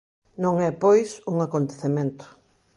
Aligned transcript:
Non 0.43 0.55
é, 0.67 0.69
pois, 0.83 1.09
un 1.31 1.37
acontecemento. 1.47 2.25